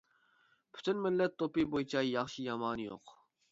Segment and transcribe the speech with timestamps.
[0.77, 3.17] پۈتۈن مىللەت توپى بويىچە ياخشى يامىنى يوق.